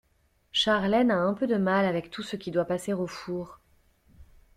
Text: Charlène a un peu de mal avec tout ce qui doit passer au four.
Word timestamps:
Charlène 0.51 1.11
a 1.11 1.19
un 1.19 1.35
peu 1.35 1.45
de 1.45 1.57
mal 1.57 1.85
avec 1.85 2.09
tout 2.09 2.23
ce 2.23 2.35
qui 2.35 2.49
doit 2.49 2.65
passer 2.65 2.91
au 2.91 3.05
four. 3.05 3.59